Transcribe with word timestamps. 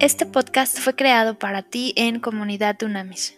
Este 0.00 0.26
podcast 0.26 0.78
fue 0.78 0.94
creado 0.94 1.40
para 1.40 1.62
ti 1.62 1.92
en 1.96 2.20
Comunidad 2.20 2.76
Tunamis. 2.78 3.36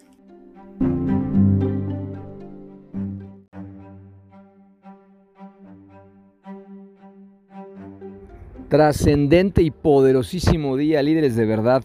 Trascendente 8.69 9.63
y 9.63 9.71
poderosísimo 9.71 10.77
día, 10.77 11.03
líderes 11.03 11.35
de 11.35 11.47
verdad. 11.47 11.83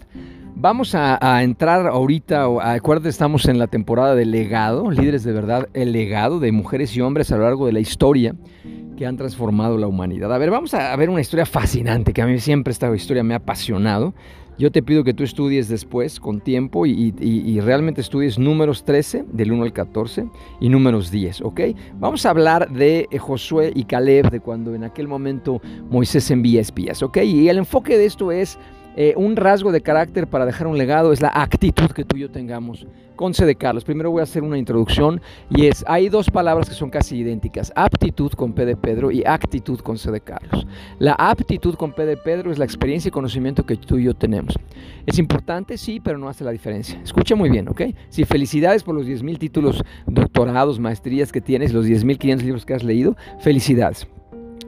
Vamos 0.55 0.94
a, 0.94 1.42
entrar 1.42 1.88
ahorita, 1.88 2.46
acuérdate, 2.62 3.07
estamos 3.07 3.46
en 3.46 3.60
la 3.60 3.68
temporada 3.68 4.14
del 4.14 4.32
legado, 4.32 4.92
líderes 4.92 5.23
de 5.23 5.32
verdad, 5.32 5.70
el 5.73 5.94
legado 5.94 6.42
de 6.42 6.52
mujeres 6.52 6.94
y 6.98 7.02
hombres 7.02 7.32
a 7.32 7.38
lo 7.38 7.44
largo 7.44 7.66
de 7.66 7.71
la 7.71 7.80
historia 7.80 8.36
que 8.96 9.05
han 9.05 9.18
transformado 9.18 9.77
la 9.77 9.88
humanidad. 9.88 10.34
A 10.34 10.38
ver, 10.38 10.52
vamos 10.52 10.73
a 10.73 10.95
ver 10.95 11.09
una 11.09 11.21
historia 11.21 11.45
fascinante, 11.45 12.14
que 12.14 12.21
a 12.21 12.25
mí 12.25 12.39
siempre 12.39 12.72
esta 12.72 12.94
historia 12.95 13.23
me 13.23 13.34
ha 13.34 13.38
apasionado. 13.38 14.13
Yo 14.58 14.71
te 14.71 14.81
pido 14.81 15.04
que 15.04 15.13
tú 15.13 15.23
estudies 15.23 15.68
después, 15.68 16.20
con 16.20 16.40
tiempo, 16.40 16.85
y, 16.85 17.59
realmente 17.59 17.99
estudies 17.99 18.40
números 18.40 18.85
13, 18.85 19.26
del 19.34 19.52
1 19.52 19.63
al 19.63 19.73
14, 19.73 20.30
y 20.62 20.70
números 20.70 21.12
10, 21.12 21.41
¿ok? 21.41 21.62
Vamos 21.99 22.26
a 22.26 22.30
hablar 22.30 22.71
de 22.71 23.08
eh, 23.12 23.18
Josué 23.18 23.73
y 23.76 23.84
Caleb, 23.84 24.31
de 24.31 24.40
cuando 24.40 24.73
en 24.73 24.85
aquel 24.85 25.09
momento 25.09 25.62
Moisés 25.90 26.32
envía 26.32 26.62
espías, 26.62 27.04
¿ok? 27.04 27.18
Y 27.18 27.49
el 27.49 27.57
enfoque 27.57 27.98
de 27.98 28.05
esto 28.05 28.32
es 28.32 28.57
eh, 28.95 29.13
un 29.17 29.35
rasgo 29.35 29.72
de 29.72 29.81
carácter 29.81 30.27
para 30.27 30.45
dejar 30.45 30.67
un 30.67 30.77
legado 30.77 31.12
es 31.12 31.22
la 31.22 31.31
actitud 31.34 31.91
que 31.91 32.05
tú 32.05 32.17
y 32.17 32.22
yo 32.22 32.31
tengamos 32.31 32.88
con 33.16 33.34
C 33.34 33.45
de 33.45 33.55
Carlos. 33.55 33.84
Primero 33.84 34.12
voy 34.12 34.21
a 34.21 34.23
hacer 34.23 34.44
una 34.44 34.58
introducción 34.58 35.21
y 35.49 35.68
es, 35.68 35.84
hay 35.88 36.09
dos 36.09 36.30
palabras 36.30 36.70
que 36.70 36.76
son 36.76 36.90
casi 36.90 37.18
idénticas, 37.18 37.71
aptitud 37.76 38.31
con 38.34 38.54
P 38.54 38.66
de 38.66 38.76
Pedro 38.76 39.12
y 39.12 39.23
actitud 39.26 39.80
con 39.80 39.98
C 39.98 40.12
de 40.12 40.21
Carlos. 40.21 40.66
La 40.99 41.13
aptitud 41.13 41.76
con 41.76 41.94
P 41.94 42.05
de 42.05 42.18
Pedro 42.18 42.52
es 42.52 42.58
la 42.58 42.66
experiencia 42.66 43.09
y 43.09 43.12
conocimiento 43.12 43.66
que 43.66 43.76
tú 43.76 43.98
y 43.98 44.05
yo 44.05 44.13
tenemos. 44.13 44.55
Es 45.05 45.20
importante, 45.20 45.77
sí, 45.77 45.99
pero 46.04 46.18
no 46.18 46.29
hace 46.29 46.43
la 46.43 46.51
diferencia. 46.51 46.99
Escucha 47.04 47.35
muy 47.35 47.49
bien, 47.49 47.68
¿ok? 47.68 47.82
Sí, 48.10 48.26
felicidades 48.26 48.84
por 48.84 48.96
los 48.96 49.05
10.000 49.05 49.38
títulos, 49.38 49.84
doctorados, 50.07 50.79
maestrías 50.79 51.32
que 51.32 51.41
tienes, 51.41 51.73
los 51.73 51.85
10.500 51.85 52.41
libros 52.41 52.66
que 52.66 52.73
has 52.73 52.84
leído, 52.84 53.16
felicidades. 53.40 54.07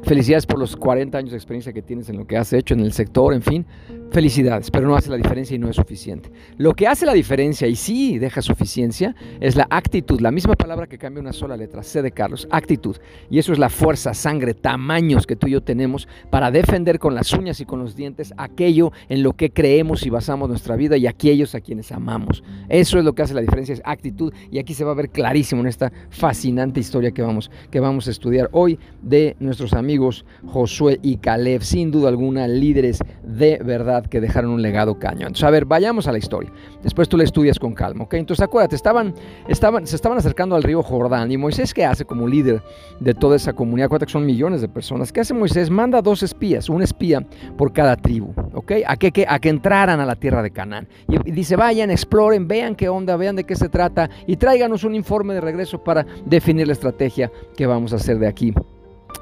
Felicidades 0.04 0.46
por 0.46 0.60
los 0.60 0.76
40 0.76 1.18
años 1.18 1.32
de 1.32 1.38
experiencia 1.38 1.74
que 1.74 1.82
tienes 1.82 2.08
en 2.10 2.18
lo 2.18 2.28
que 2.28 2.38
has 2.38 2.54
hecho 2.54 2.74
en 2.74 2.82
el 2.82 2.94
sector, 2.94 3.34
en 3.34 3.42
fin. 3.42 3.66
Felicidades, 4.12 4.72
pero 4.72 4.88
no 4.88 4.96
hace 4.96 5.10
la 5.10 5.18
diferencia 5.18 5.56
y 5.56 5.60
no 5.60 5.70
es 5.70 5.76
suficiente. 5.76 6.32
Lo 6.58 6.74
que 6.74 6.88
hace 6.88 7.06
la 7.06 7.14
diferencia 7.14 7.68
y 7.68 7.76
sí 7.76 8.18
deja 8.18 8.42
suficiencia 8.42 9.14
es 9.42 9.58
la 9.58 9.68
actitud, 9.70 10.22
la 10.22 10.32
misma 10.32 10.56
palabra 10.56 10.88
que 10.88 10.98
cambia 10.98 11.22
una 11.22 11.34
sola 11.34 11.58
letra, 11.58 11.84
C 11.84 12.02
de 12.02 12.12
Carlos, 12.12 12.48
actitud. 12.50 12.96
Y 13.30 13.38
eso 13.38 13.52
es 13.52 13.60
la 13.60 13.70
fuerza, 13.70 14.14
sangre, 14.14 14.54
tamaños 14.54 15.28
que 15.28 15.36
tú 15.36 15.48
y 15.48 15.52
yo 15.52 15.62
tenemos 15.62 16.08
para 16.30 16.52
defender 16.52 17.00
con 17.00 17.16
las 17.16 17.34
uñas 17.34 17.60
y 17.60 17.66
con 17.66 17.80
los 17.80 17.98
dientes 17.98 18.34
aquello 18.38 18.94
en 19.10 19.24
lo 19.24 19.34
que 19.34 19.52
creemos 19.52 20.06
y 20.06 20.10
basamos 20.10 20.48
nuestra 20.48 20.78
vida 20.78 20.96
y 20.96 21.06
aquellos 21.06 21.54
a 21.54 21.60
quienes 21.60 21.92
amamos. 21.92 22.44
Eso 22.70 23.00
es 23.00 23.06
lo 23.06 23.14
que 23.14 23.24
hace 23.24 23.34
la 23.34 23.42
diferencia, 23.42 23.74
es 23.74 23.82
actitud. 23.84 24.34
Y 24.50 24.60
aquí 24.60 24.74
se 24.74 24.86
va 24.86 24.92
a 24.92 24.96
ver 24.96 25.10
clarísimo 25.10 25.62
en 25.62 25.68
esta 25.68 25.92
fascinante 26.10 26.80
historia 26.80 27.12
que 27.12 27.22
vamos, 27.22 27.52
que 27.70 27.82
vamos 27.82 28.08
a 28.08 28.12
estudiar 28.12 28.50
hoy 28.54 28.80
de 29.02 29.36
nuestros 29.40 29.74
amigos 29.74 30.26
Josué 30.46 30.98
y 31.04 31.18
Caleb, 31.18 31.62
sin 31.62 31.92
duda 31.92 32.08
alguna 32.08 32.48
líderes 32.48 33.00
de 33.24 33.60
verdad 33.64 33.97
que 34.04 34.22
dejaron 34.22 34.52
un 34.52 34.62
legado 34.62 34.98
cañón. 35.00 35.28
Entonces, 35.28 35.44
a 35.44 35.50
ver, 35.50 35.66
vayamos 35.66 36.08
a 36.08 36.12
la 36.12 36.18
historia. 36.18 36.52
Después 36.84 37.10
tú 37.10 37.18
la 37.18 37.24
estudias 37.24 37.60
con 37.60 37.74
calma, 37.74 38.06
¿ok? 38.06 38.16
Entonces, 38.16 38.44
acuérdate, 38.44 38.76
estaban, 38.76 39.14
estaban, 39.48 39.88
se 39.88 39.96
estaban 39.96 40.18
acercando 40.18 40.56
al 40.56 40.64
río 40.64 40.84
Jordán 40.84 41.32
y 41.32 41.38
Moisés, 41.38 41.74
¿qué 41.74 41.86
hace 41.86 42.06
como 42.06 42.28
líder 42.28 42.62
de 43.00 43.14
toda 43.14 43.36
esa 43.36 43.54
comunidad? 43.54 43.86
Acuérdate 43.86 44.08
que 44.08 44.14
son 44.14 44.26
millones 44.26 44.62
de 44.62 44.70
personas. 44.70 45.12
¿Qué 45.12 45.22
hace 45.22 45.34
Moisés? 45.34 45.70
Manda 45.70 46.02
dos 46.02 46.24
espías, 46.24 46.70
un 46.70 46.82
espía 46.82 47.26
por 47.58 47.74
cada 47.74 47.96
tribu, 47.96 48.34
¿ok? 48.54 48.72
A 48.86 48.98
que, 48.98 49.26
a 49.28 49.40
que 49.40 49.50
entraran 49.50 50.00
a 50.00 50.06
la 50.06 50.16
tierra 50.16 50.42
de 50.42 50.52
Canaán. 50.52 50.88
Y, 51.08 51.32
dice, 51.32 51.56
vayan, 51.56 51.92
exploren, 51.92 52.48
vean 52.48 52.76
qué 52.76 52.90
onda, 52.90 53.16
vean 53.18 53.36
de 53.36 53.44
qué 53.44 53.56
se 53.56 53.70
trata 53.70 54.10
y 54.26 54.38
tráiganos 54.38 54.84
un 54.84 54.96
informe 54.96 55.34
de 55.34 55.42
regreso 55.42 55.84
para 55.84 56.06
definir 56.26 56.68
la 56.68 56.74
estrategia 56.74 57.32
que 57.56 57.66
vamos 57.66 57.94
a 57.94 57.98
hacer 57.98 58.20
de 58.20 58.28
aquí 58.28 58.54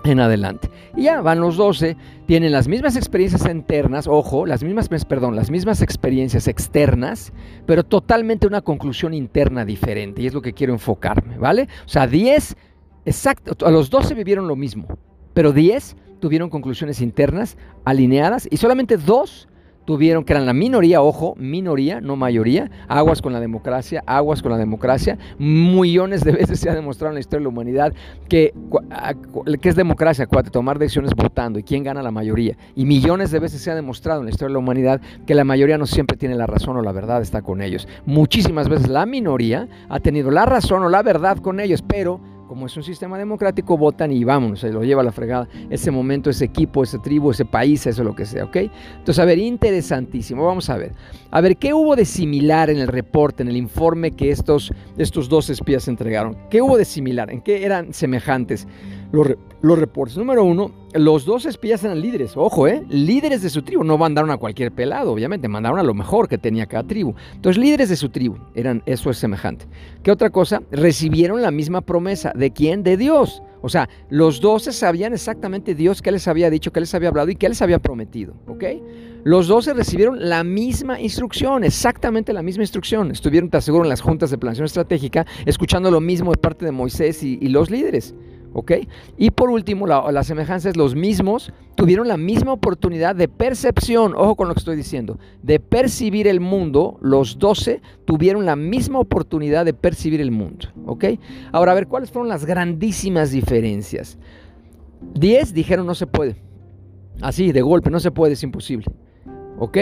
en 0.03 0.19
adelante. 0.19 0.69
Y 0.95 1.03
ya 1.03 1.21
van 1.21 1.39
los 1.39 1.57
12, 1.57 1.97
tienen 2.25 2.51
las 2.51 2.67
mismas 2.67 2.95
experiencias 2.95 3.45
internas, 3.49 4.07
ojo, 4.07 4.45
las 4.45 4.63
mismas, 4.63 4.89
perdón, 5.05 5.35
las 5.35 5.49
mismas 5.49 5.81
experiencias 5.81 6.47
externas, 6.47 7.33
pero 7.65 7.83
totalmente 7.83 8.47
una 8.47 8.61
conclusión 8.61 9.13
interna 9.13 9.65
diferente. 9.65 10.21
Y 10.21 10.27
es 10.27 10.33
lo 10.33 10.41
que 10.41 10.53
quiero 10.53 10.73
enfocarme, 10.73 11.37
¿vale? 11.37 11.67
O 11.85 11.89
sea, 11.89 12.07
10, 12.07 12.55
exacto, 13.05 13.65
a 13.65 13.71
los 13.71 13.89
12 13.89 14.13
vivieron 14.13 14.47
lo 14.47 14.55
mismo, 14.55 14.87
pero 15.33 15.51
10 15.51 15.95
tuvieron 16.19 16.49
conclusiones 16.49 17.01
internas 17.01 17.57
alineadas 17.83 18.47
y 18.49 18.57
solamente 18.57 18.97
dos 18.97 19.47
tuvieron, 19.85 20.23
que 20.23 20.33
eran 20.33 20.45
la 20.45 20.53
minoría, 20.53 21.01
ojo, 21.01 21.35
minoría, 21.37 22.01
no 22.01 22.15
mayoría, 22.15 22.69
aguas 22.87 23.21
con 23.21 23.33
la 23.33 23.39
democracia, 23.39 24.03
aguas 24.05 24.41
con 24.41 24.51
la 24.51 24.57
democracia. 24.57 25.17
Millones 25.37 26.23
de 26.23 26.31
veces 26.31 26.59
se 26.59 26.69
ha 26.69 26.75
demostrado 26.75 27.11
en 27.11 27.15
la 27.15 27.19
historia 27.19 27.39
de 27.39 27.43
la 27.43 27.49
humanidad 27.49 27.93
que, 28.27 28.53
que 29.61 29.69
es 29.69 29.75
democracia, 29.75 30.27
tomar 30.51 30.79
decisiones 30.79 31.11
votando 31.15 31.59
y 31.59 31.63
quién 31.63 31.83
gana 31.83 32.01
la 32.01 32.11
mayoría. 32.11 32.57
Y 32.75 32.85
millones 32.85 33.31
de 33.31 33.39
veces 33.39 33.61
se 33.61 33.71
ha 33.71 33.75
demostrado 33.75 34.19
en 34.21 34.25
la 34.25 34.31
historia 34.31 34.49
de 34.49 34.53
la 34.53 34.59
humanidad 34.59 35.01
que 35.25 35.35
la 35.35 35.43
mayoría 35.43 35.77
no 35.77 35.85
siempre 35.85 36.17
tiene 36.17 36.35
la 36.35 36.47
razón 36.47 36.77
o 36.77 36.81
la 36.81 36.91
verdad 36.91 37.21
está 37.21 37.41
con 37.41 37.61
ellos. 37.61 37.87
Muchísimas 38.05 38.69
veces 38.69 38.89
la 38.89 39.05
minoría 39.05 39.67
ha 39.89 39.99
tenido 39.99 40.31
la 40.31 40.45
razón 40.45 40.83
o 40.83 40.89
la 40.89 41.03
verdad 41.03 41.37
con 41.37 41.59
ellos, 41.59 41.81
pero 41.81 42.19
como 42.47 42.65
es 42.65 42.77
un 42.77 42.83
sistema 42.83 43.17
democrático, 43.17 43.77
votan 43.77 44.11
y 44.11 44.23
vámonos, 44.23 44.59
se 44.59 44.71
lo 44.71 44.83
lleva 44.83 45.01
a 45.01 45.05
la 45.05 45.11
fregada 45.11 45.47
ese 45.69 45.91
momento, 45.91 46.29
ese 46.29 46.45
equipo, 46.45 46.83
ese 46.83 46.99
tribu, 46.99 47.31
ese 47.31 47.45
país, 47.45 47.85
eso 47.87 48.03
lo 48.03 48.15
que 48.15 48.25
sea, 48.25 48.45
¿ok? 48.45 48.55
Entonces, 48.97 49.19
a 49.19 49.25
ver, 49.25 49.39
interesantísimo, 49.39 50.45
vamos 50.45 50.69
a 50.69 50.77
ver. 50.77 50.93
A 51.31 51.41
ver, 51.41 51.57
¿qué 51.57 51.73
hubo 51.73 51.95
de 51.95 52.05
similar 52.05 52.69
en 52.69 52.77
el 52.77 52.87
reporte, 52.87 53.43
en 53.43 53.49
el 53.49 53.57
informe 53.57 54.11
que 54.11 54.31
estos, 54.31 54.71
estos 54.97 55.29
dos 55.29 55.49
espías 55.49 55.87
entregaron? 55.87 56.37
¿Qué 56.49 56.61
hubo 56.61 56.77
de 56.77 56.85
similar? 56.85 57.31
¿En 57.31 57.41
qué 57.41 57.65
eran 57.65 57.93
semejantes? 57.93 58.67
Los, 59.11 59.79
reportes. 59.79 60.17
Número 60.17 60.43
uno, 60.43 60.71
los 60.93 61.25
dos 61.25 61.45
espías 61.45 61.83
eran 61.83 62.01
líderes, 62.01 62.35
ojo, 62.35 62.67
¿eh? 62.67 62.83
líderes 62.89 63.41
de 63.41 63.49
su 63.49 63.61
tribu. 63.61 63.83
No 63.83 63.97
mandaron 63.97 64.31
a 64.31 64.37
cualquier 64.37 64.71
pelado, 64.71 65.11
obviamente, 65.11 65.47
mandaron 65.47 65.79
a 65.79 65.83
lo 65.83 65.93
mejor 65.93 66.27
que 66.27 66.37
tenía 66.37 66.65
cada 66.65 66.83
tribu. 66.83 67.15
Entonces, 67.33 67.61
líderes 67.61 67.89
de 67.89 67.95
su 67.95 68.09
tribu, 68.09 68.37
eran, 68.53 68.83
eso 68.85 69.09
es 69.09 69.17
semejante. 69.17 69.65
¿Qué 70.03 70.11
otra 70.11 70.29
cosa? 70.29 70.61
Recibieron 70.71 71.41
la 71.41 71.51
misma 71.51 71.81
promesa. 71.81 72.33
¿De 72.35 72.51
quién? 72.51 72.83
De 72.83 72.97
Dios. 72.97 73.41
O 73.61 73.69
sea, 73.69 73.89
los 74.09 74.41
doce 74.41 74.71
sabían 74.71 75.13
exactamente 75.13 75.73
Dios 75.73 76.03
qué 76.03 76.11
les 76.11 76.27
había 76.27 76.51
dicho, 76.51 76.71
qué 76.71 76.81
les 76.81 76.93
había 76.93 77.09
hablado 77.09 77.31
y 77.31 77.35
qué 77.35 77.49
les 77.49 77.63
había 77.63 77.79
prometido, 77.79 78.35
¿ok? 78.47 78.63
Los 79.23 79.47
doce 79.47 79.73
recibieron 79.73 80.29
la 80.29 80.43
misma 80.43 81.01
instrucción, 81.01 81.63
exactamente 81.63 82.31
la 82.31 82.43
misma 82.43 82.61
instrucción. 82.61 83.09
Estuvieron, 83.09 83.49
te 83.49 83.57
aseguro, 83.57 83.83
en 83.83 83.89
las 83.89 84.01
juntas 84.01 84.29
de 84.29 84.37
planeación 84.37 84.65
estratégica, 84.65 85.25
escuchando 85.47 85.89
lo 85.89 85.99
mismo 85.99 86.29
de 86.29 86.37
parte 86.37 86.63
de 86.63 86.71
Moisés 86.71 87.23
y 87.23 87.47
los 87.47 87.71
líderes. 87.71 88.13
¿Ok? 88.55 88.71
Y 89.17 89.31
por 89.31 89.49
último, 89.49 89.85
la, 89.85 90.23
semejanza 90.23 90.69
es 90.69 90.77
los 90.77 90.95
mismos 90.95 91.51
tuvieron 91.75 92.07
la 92.07 92.15
misma 92.15 92.53
oportunidad 92.53 93.13
de 93.13 93.27
percepción, 93.27 94.13
ojo 94.15 94.35
con 94.35 94.47
lo 94.47 94.53
que 94.53 94.59
estoy 94.59 94.77
diciendo, 94.77 95.19
de 95.43 95.59
percibir 95.59 96.25
el 96.25 96.39
mundo, 96.39 96.97
los 97.01 97.37
doce 97.37 97.81
tuvieron 98.05 98.45
la 98.45 98.55
misma 98.55 98.99
oportunidad 98.99 99.65
de 99.65 99.73
percibir 99.73 100.21
el 100.21 100.31
mundo, 100.31 100.69
¿ok? 100.85 101.03
Ahora, 101.51 101.73
a 101.73 101.75
ver, 101.75 101.87
¿cuáles 101.87 102.09
fueron 102.09 102.29
las 102.29 102.45
grandísimas 102.45 103.31
diferencias? 103.31 104.17
Diez 105.13 105.53
dijeron 105.53 105.85
no 105.85 105.93
se 105.93 106.07
puede, 106.07 106.37
así, 107.21 107.51
de 107.51 107.61
golpe, 107.61 107.89
no 107.89 107.99
se 107.99 108.11
puede, 108.11 108.33
es 108.33 108.43
imposible, 108.43 108.85
¿ok? 109.59 109.79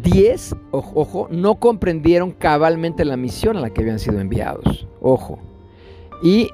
Diez, 0.00 0.54
ojo, 0.70 1.26
no 1.32 1.56
comprendieron 1.56 2.30
cabalmente 2.30 3.04
la 3.04 3.16
misión 3.16 3.56
a 3.56 3.60
la 3.60 3.70
que 3.70 3.80
habían 3.80 3.98
sido 3.98 4.20
enviados, 4.20 4.86
ojo. 5.00 5.40
Y 6.22 6.50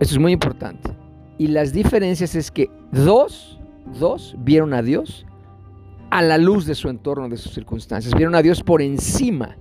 eso 0.00 0.14
es 0.14 0.18
muy 0.18 0.32
importante. 0.32 0.90
Y 1.38 1.48
las 1.48 1.72
diferencias 1.72 2.34
es 2.34 2.50
que 2.50 2.68
dos, 2.90 3.58
dos 3.98 4.34
vieron 4.38 4.74
a 4.74 4.82
Dios 4.82 5.26
a 6.10 6.22
la 6.22 6.38
luz 6.38 6.66
de 6.66 6.74
su 6.74 6.88
entorno, 6.88 7.28
de 7.28 7.36
sus 7.36 7.52
circunstancias. 7.52 8.14
Vieron 8.14 8.34
a 8.34 8.42
Dios 8.42 8.62
por 8.62 8.82
encima 8.82 9.56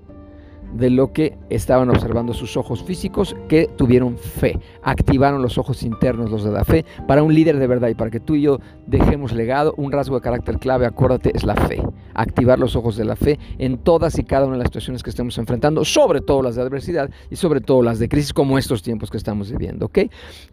de 0.73 0.89
lo 0.89 1.13
que 1.13 1.37
estaban 1.49 1.89
observando 1.89 2.33
sus 2.33 2.57
ojos 2.57 2.83
físicos 2.83 3.35
que 3.47 3.67
tuvieron 3.77 4.17
fe. 4.17 4.59
Activaron 4.83 5.41
los 5.41 5.57
ojos 5.57 5.83
internos, 5.83 6.29
los 6.29 6.43
de 6.43 6.51
la 6.51 6.63
fe, 6.63 6.85
para 7.07 7.23
un 7.23 7.33
líder 7.33 7.57
de 7.59 7.67
verdad 7.67 7.89
y 7.89 7.95
para 7.95 8.11
que 8.11 8.19
tú 8.19 8.35
y 8.35 8.41
yo 8.41 8.59
dejemos 8.87 9.33
legado, 9.33 9.73
un 9.77 9.91
rasgo 9.91 10.15
de 10.15 10.21
carácter 10.21 10.59
clave, 10.59 10.85
acuérdate, 10.85 11.31
es 11.35 11.43
la 11.43 11.55
fe. 11.55 11.81
Activar 12.13 12.59
los 12.59 12.75
ojos 12.75 12.97
de 12.97 13.05
la 13.05 13.15
fe 13.15 13.39
en 13.57 13.77
todas 13.77 14.17
y 14.19 14.23
cada 14.23 14.45
una 14.45 14.53
de 14.53 14.59
las 14.59 14.67
situaciones 14.67 15.03
que 15.03 15.09
estemos 15.09 15.37
enfrentando, 15.37 15.85
sobre 15.85 16.21
todo 16.21 16.41
las 16.41 16.55
de 16.55 16.61
adversidad 16.61 17.09
y 17.29 17.35
sobre 17.35 17.61
todo 17.61 17.81
las 17.81 17.99
de 17.99 18.09
crisis 18.09 18.33
como 18.33 18.57
estos 18.57 18.83
tiempos 18.83 19.09
que 19.09 19.17
estamos 19.17 19.51
viviendo, 19.51 19.87
¿ok? 19.87 19.99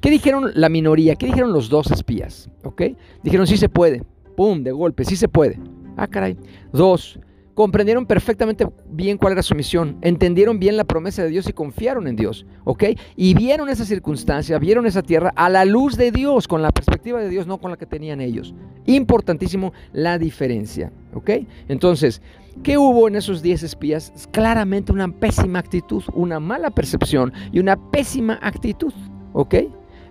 ¿Qué 0.00 0.10
dijeron 0.10 0.50
la 0.54 0.68
minoría? 0.68 1.16
¿Qué 1.16 1.26
dijeron 1.26 1.52
los 1.52 1.68
dos 1.68 1.90
espías? 1.90 2.50
¿Ok? 2.62 2.82
Dijeron, 3.22 3.46
sí 3.46 3.56
se 3.56 3.68
puede. 3.68 4.04
¡Pum! 4.36 4.62
De 4.62 4.72
golpe, 4.72 5.04
sí 5.04 5.16
se 5.16 5.28
puede. 5.28 5.58
Ah, 5.96 6.06
caray. 6.06 6.36
Dos, 6.72 7.18
comprendieron 7.56 8.05
perfectamente 8.05 8.69
bien 8.91 9.17
cuál 9.17 9.32
era 9.32 9.43
su 9.43 9.55
misión, 9.55 9.97
entendieron 10.03 10.58
bien 10.58 10.76
la 10.76 10.85
promesa 10.85 11.23
de 11.23 11.31
Dios 11.31 11.49
y 11.49 11.55
confiaron 11.55 12.06
en 12.06 12.14
Dios, 12.14 12.44
¿ok? 12.64 12.85
Y 13.17 13.32
vieron 13.32 13.70
esa 13.70 13.87
circunstancia, 13.87 14.58
vieron 14.58 14.85
esa 14.85 15.00
tierra 15.00 15.32
a 15.35 15.49
la 15.49 15.64
luz 15.64 15.97
de 15.97 16.12
Dios, 16.12 16.47
con 16.47 16.61
la 16.61 16.70
perspectiva 16.70 17.19
de 17.19 17.31
Dios, 17.31 17.47
no 17.47 17.56
con 17.56 17.70
la 17.70 17.79
que 17.79 17.87
tenían 17.87 18.20
ellos. 18.20 18.55
Importantísimo 18.85 19.73
la 19.94 20.19
diferencia, 20.19 20.93
¿ok? 21.14 21.31
Entonces, 21.69 22.20
¿qué 22.62 22.76
hubo 22.76 23.08
en 23.08 23.17
esos 23.17 23.41
10 23.41 23.62
espías? 23.62 24.12
Claramente 24.32 24.93
una 24.93 25.09
pésima 25.09 25.59
actitud, 25.59 26.05
una 26.12 26.38
mala 26.38 26.69
percepción 26.69 27.32
y 27.52 27.59
una 27.59 27.91
pésima 27.91 28.38
actitud, 28.43 28.93
¿ok? 29.32 29.55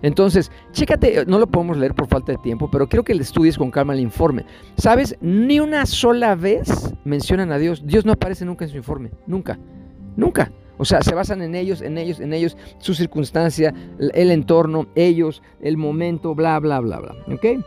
Entonces, 0.02 0.50
chécate, 0.72 1.24
no 1.26 1.38
lo 1.38 1.46
podemos 1.46 1.76
leer 1.76 1.94
por 1.94 2.06
falta 2.06 2.32
de 2.32 2.38
tiempo, 2.38 2.70
pero 2.70 2.88
quiero 2.88 3.04
que 3.04 3.14
le 3.14 3.22
estudies 3.22 3.58
con 3.58 3.70
calma 3.70 3.94
el 3.94 4.00
informe. 4.00 4.44
¿Sabes? 4.76 5.16
Ni 5.20 5.60
una 5.60 5.86
sola 5.86 6.34
vez 6.34 6.94
mencionan 7.04 7.52
a 7.52 7.58
Dios. 7.58 7.86
Dios 7.86 8.04
no 8.04 8.12
aparece 8.12 8.44
nunca 8.44 8.64
en 8.64 8.70
su 8.70 8.76
informe. 8.76 9.10
Nunca. 9.26 9.58
Nunca. 10.16 10.52
O 10.78 10.84
sea, 10.84 11.02
se 11.02 11.14
basan 11.14 11.42
en 11.42 11.54
ellos, 11.54 11.80
en 11.80 11.96
ellos, 11.96 12.20
en 12.20 12.32
ellos, 12.34 12.56
su 12.78 12.94
circunstancia, 12.94 13.74
el 13.98 14.30
entorno, 14.30 14.86
ellos, 14.94 15.42
el 15.60 15.76
momento, 15.76 16.34
bla, 16.34 16.58
bla, 16.60 16.80
bla, 16.80 17.00
bla. 17.00 17.14
¿Ok? 17.34 17.64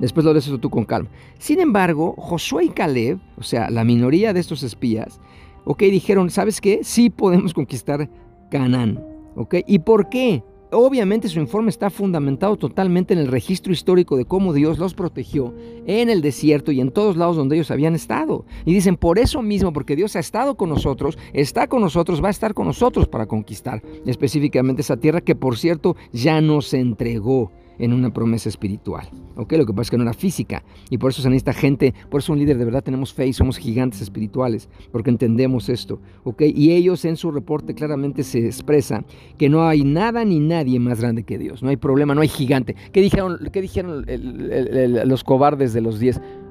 Después 0.00 0.24
lo 0.24 0.32
lees 0.32 0.50
tú 0.60 0.70
con 0.70 0.84
calma. 0.84 1.10
Sin 1.38 1.60
embargo, 1.60 2.14
Josué 2.18 2.64
y 2.64 2.68
Caleb, 2.70 3.18
o 3.36 3.42
sea, 3.42 3.70
la 3.70 3.84
minoría 3.84 4.32
de 4.32 4.40
estos 4.40 4.62
espías, 4.62 5.20
ok, 5.64 5.80
dijeron, 5.84 6.30
¿sabes 6.30 6.60
qué? 6.60 6.80
Sí 6.82 7.10
podemos 7.10 7.54
conquistar 7.54 8.08
Canaán. 8.50 9.02
¿Ok? 9.36 9.56
¿Y 9.66 9.78
por 9.80 10.08
qué? 10.08 10.42
Obviamente 10.72 11.28
su 11.28 11.40
informe 11.40 11.70
está 11.70 11.90
fundamentado 11.90 12.56
totalmente 12.56 13.12
en 13.12 13.18
el 13.18 13.26
registro 13.26 13.72
histórico 13.72 14.16
de 14.16 14.24
cómo 14.24 14.52
Dios 14.52 14.78
los 14.78 14.94
protegió 14.94 15.52
en 15.86 16.10
el 16.10 16.22
desierto 16.22 16.70
y 16.70 16.80
en 16.80 16.92
todos 16.92 17.16
lados 17.16 17.36
donde 17.36 17.56
ellos 17.56 17.72
habían 17.72 17.96
estado. 17.96 18.44
Y 18.64 18.72
dicen, 18.72 18.96
por 18.96 19.18
eso 19.18 19.42
mismo, 19.42 19.72
porque 19.72 19.96
Dios 19.96 20.14
ha 20.14 20.20
estado 20.20 20.56
con 20.56 20.68
nosotros, 20.68 21.18
está 21.32 21.66
con 21.66 21.80
nosotros, 21.80 22.22
va 22.22 22.28
a 22.28 22.30
estar 22.30 22.54
con 22.54 22.66
nosotros 22.66 23.08
para 23.08 23.26
conquistar 23.26 23.82
específicamente 24.06 24.82
esa 24.82 24.96
tierra 24.96 25.20
que 25.20 25.34
por 25.34 25.58
cierto 25.58 25.96
ya 26.12 26.40
nos 26.40 26.72
entregó 26.72 27.50
en 27.80 27.92
una 27.92 28.12
promesa 28.12 28.48
espiritual. 28.48 29.08
¿ok? 29.36 29.52
Lo 29.54 29.66
que 29.66 29.72
pasa 29.72 29.82
es 29.82 29.90
que 29.90 29.96
no 29.96 30.04
era 30.04 30.12
física 30.12 30.62
y 30.90 30.98
por 30.98 31.10
eso 31.10 31.22
se 31.22 31.28
necesita 31.28 31.52
gente, 31.52 31.94
por 32.10 32.20
eso 32.20 32.32
un 32.32 32.38
líder 32.38 32.58
de 32.58 32.64
verdad 32.64 32.84
tenemos 32.84 33.12
fe 33.12 33.26
y 33.26 33.32
somos 33.32 33.56
gigantes 33.58 34.00
espirituales, 34.00 34.68
porque 34.92 35.10
entendemos 35.10 35.68
esto. 35.68 36.00
¿ok? 36.24 36.42
Y 36.54 36.72
ellos 36.72 37.04
en 37.04 37.16
su 37.16 37.30
reporte 37.30 37.74
claramente 37.74 38.22
se 38.22 38.46
expresa 38.46 39.04
que 39.38 39.48
no 39.48 39.66
hay 39.66 39.84
nada 39.84 40.24
ni 40.24 40.38
nadie 40.38 40.78
más 40.78 41.00
grande 41.00 41.24
que 41.24 41.38
Dios, 41.38 41.62
no 41.62 41.70
hay 41.70 41.76
problema, 41.76 42.14
no 42.14 42.20
hay 42.20 42.28
gigante. 42.28 42.76
¿Qué 42.92 43.00
dijeron, 43.00 43.38
qué 43.52 43.62
dijeron 43.62 44.06
los 44.06 45.24
cobardes 45.24 45.72
de 45.72 45.80
los 45.80 45.98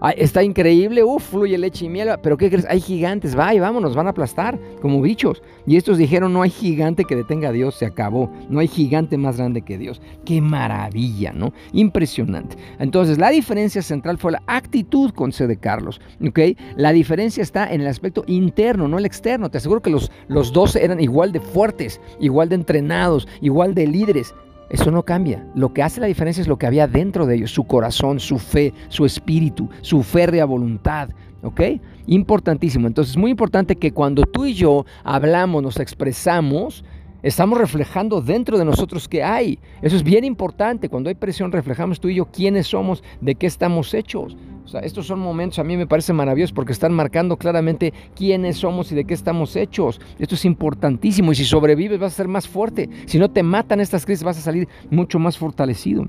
10? 0.02 0.16
está 0.18 0.44
increíble, 0.44 1.04
uff, 1.04 1.30
fluye 1.30 1.58
leche 1.58 1.86
y 1.86 1.90
miel, 1.90 2.10
pero 2.22 2.38
¿qué 2.38 2.50
crees? 2.50 2.66
Hay 2.70 2.80
gigantes, 2.80 3.36
vaya, 3.36 3.62
vámonos, 3.62 3.96
van 3.96 4.08
a 4.08 4.12
aplastar 4.12 4.60
como 4.82 5.02
bichos. 5.02 5.42
Y 5.66 5.78
estos 5.78 5.98
dijeron, 5.98 6.34
no 6.34 6.42
hay 6.42 6.50
gigante 6.50 7.06
que 7.06 7.16
detenga 7.16 7.50
a 7.50 7.52
Dios, 7.52 7.76
se 7.76 7.86
acabó, 7.86 8.32
no 8.50 8.60
hay 8.60 8.68
gigante 8.68 9.18
más 9.18 9.38
grande 9.38 9.62
que 9.62 9.78
Dios. 9.78 10.02
¡Qué 10.26 10.42
maravilla, 10.42 11.32
¿no? 11.34 11.54
Impresionante. 11.74 12.56
Entonces, 12.80 13.18
la 13.18 13.30
diferencia 13.30 13.82
central 13.82 14.18
fue 14.18 14.32
la 14.32 14.44
actitud 14.48 15.12
con 15.12 15.32
C 15.32 15.48
de 15.48 15.58
Carlos, 15.58 16.02
¿ok? 16.26 16.40
La 16.76 16.92
diferencia 16.92 17.44
está 17.44 17.72
en 17.72 17.82
el 17.82 17.88
aspecto 17.88 18.24
interno, 18.28 18.88
no 18.88 18.98
el 18.98 19.06
externo. 19.06 19.50
Te 19.50 19.58
aseguro 19.58 19.82
que 19.82 19.90
los, 19.90 20.12
los 20.28 20.54
dos 20.54 20.76
eran 20.76 21.00
igual 21.00 21.32
de 21.32 21.40
fuertes, 21.40 22.02
igual 22.20 22.50
de 22.50 22.56
entrenados, 22.56 23.28
igual 23.42 23.74
de 23.74 23.88
líderes. 23.88 24.34
Eso 24.70 24.92
no 24.92 25.04
cambia. 25.04 25.46
Lo 25.56 25.74
que 25.74 25.82
hace 25.82 26.00
la 26.00 26.08
diferencia 26.08 26.42
es 26.42 26.48
lo 26.48 26.58
que 26.58 26.68
había 26.68 26.88
dentro 26.88 27.26
de 27.26 27.36
ellos, 27.36 27.52
su 27.52 27.66
corazón, 27.66 28.20
su 28.20 28.38
fe, 28.38 28.74
su 28.88 29.06
espíritu, 29.06 29.70
su 29.82 30.04
férrea 30.04 30.46
voluntad. 30.46 31.10
¿Ok? 31.42 31.62
Importantísimo. 32.08 32.88
Entonces, 32.88 33.12
es 33.12 33.18
muy 33.18 33.32
importante 33.32 33.78
que 33.78 33.94
cuando 33.94 34.24
tú 34.24 34.46
y 34.46 34.54
yo 34.54 34.86
hablamos, 35.04 35.64
nos 35.64 35.80
expresamos, 35.80 36.84
estamos 37.24 37.58
reflejando 37.58 38.22
dentro 38.22 38.58
de 38.58 38.66
nosotros 38.66 39.08
qué 39.08 39.24
hay. 39.24 39.58
Eso 39.82 39.96
es 39.96 40.04
bien 40.04 40.26
importante. 40.26 40.90
Cuando 40.90 41.10
hay 41.10 41.16
presión, 41.16 41.52
reflejamos 41.52 42.00
tú 42.00 42.10
y 42.10 42.16
yo 42.16 42.26
quiénes 42.26 42.68
somos, 42.68 43.04
de 43.22 43.36
qué 43.36 43.48
estamos 43.48 43.94
hechos. 43.94 44.36
Estos 44.76 45.08
son 45.08 45.20
momentos 45.20 45.60
a 45.60 45.64
mí 45.64 45.78
me 45.78 45.88
parece 45.88 46.14
maravillosos 46.14 46.54
porque 46.54 46.74
están 46.74 46.94
marcando 46.94 47.38
claramente 47.38 47.94
quiénes 48.16 48.58
somos 48.58 48.92
y 48.92 48.96
de 48.96 49.06
qué 49.06 49.14
estamos 49.14 49.56
hechos. 49.56 50.00
Esto 50.20 50.36
es 50.36 50.46
importantísimo 50.46 51.32
y 51.32 51.36
si 51.36 51.46
sobrevives 51.46 52.00
vas 52.00 52.14
a 52.14 52.16
ser 52.16 52.28
más 52.28 52.48
fuerte. 52.48 52.90
Si 53.06 53.18
no 53.18 53.30
te 53.32 53.44
matan 53.44 53.80
estas 53.80 54.06
crisis 54.06 54.24
vas 54.24 54.38
a 54.38 54.42
salir 54.42 54.68
mucho 54.90 55.20
más 55.20 55.38
fortalecido. 55.38 56.06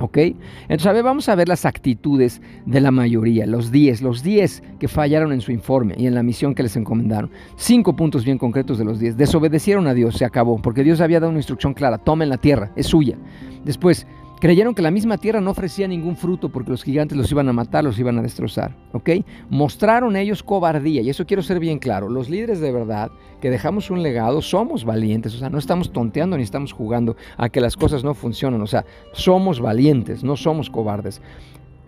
¿Ok? 0.00 0.16
Entonces, 0.16 0.86
a 0.86 0.92
ver, 0.92 1.02
vamos 1.02 1.28
a 1.28 1.34
ver 1.34 1.48
las 1.48 1.64
actitudes 1.64 2.40
de 2.66 2.80
la 2.80 2.92
mayoría, 2.92 3.46
los 3.46 3.72
10, 3.72 4.02
los 4.02 4.22
10 4.22 4.62
que 4.78 4.86
fallaron 4.86 5.32
en 5.32 5.40
su 5.40 5.50
informe 5.50 5.94
y 5.98 6.06
en 6.06 6.14
la 6.14 6.22
misión 6.22 6.54
que 6.54 6.62
les 6.62 6.76
encomendaron. 6.76 7.30
Cinco 7.56 7.96
puntos 7.96 8.24
bien 8.24 8.38
concretos 8.38 8.78
de 8.78 8.84
los 8.84 9.00
10. 9.00 9.16
Desobedecieron 9.16 9.88
a 9.88 9.94
Dios, 9.94 10.14
se 10.14 10.24
acabó, 10.24 10.62
porque 10.62 10.84
Dios 10.84 11.00
había 11.00 11.18
dado 11.18 11.30
una 11.30 11.40
instrucción 11.40 11.74
clara, 11.74 11.98
tomen 11.98 12.28
la 12.28 12.38
tierra, 12.38 12.70
es 12.76 12.86
suya. 12.86 13.16
Después, 13.64 14.06
Creyeron 14.40 14.74
que 14.74 14.82
la 14.82 14.90
misma 14.92 15.18
tierra 15.18 15.40
no 15.40 15.50
ofrecía 15.50 15.88
ningún 15.88 16.16
fruto 16.16 16.48
porque 16.48 16.70
los 16.70 16.84
gigantes 16.84 17.18
los 17.18 17.30
iban 17.30 17.48
a 17.48 17.52
matar, 17.52 17.82
los 17.82 17.98
iban 17.98 18.18
a 18.18 18.22
destrozar. 18.22 18.76
¿Ok? 18.92 19.10
Mostraron 19.50 20.16
ellos 20.16 20.42
cobardía, 20.42 21.02
y 21.02 21.10
eso 21.10 21.26
quiero 21.26 21.42
ser 21.42 21.58
bien 21.58 21.78
claro. 21.78 22.08
Los 22.08 22.30
líderes 22.30 22.60
de 22.60 22.70
verdad 22.70 23.10
que 23.40 23.50
dejamos 23.50 23.90
un 23.90 24.02
legado 24.02 24.40
somos 24.40 24.84
valientes, 24.84 25.34
o 25.34 25.38
sea, 25.38 25.50
no 25.50 25.58
estamos 25.58 25.92
tonteando 25.92 26.36
ni 26.36 26.42
estamos 26.42 26.72
jugando 26.72 27.16
a 27.36 27.48
que 27.48 27.60
las 27.60 27.76
cosas 27.76 28.04
no 28.04 28.14
funcionan, 28.14 28.60
o 28.62 28.66
sea, 28.66 28.84
somos 29.12 29.60
valientes, 29.60 30.22
no 30.22 30.36
somos 30.36 30.70
cobardes. 30.70 31.20